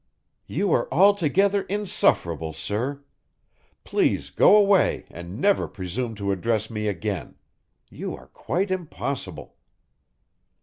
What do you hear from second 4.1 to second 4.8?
go